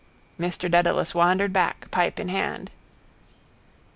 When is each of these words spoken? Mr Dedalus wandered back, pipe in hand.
Mr 0.39 0.61
Dedalus 0.67 1.13
wandered 1.13 1.53
back, 1.53 1.85
pipe 1.91 2.19
in 2.19 2.29
hand. 2.29 2.71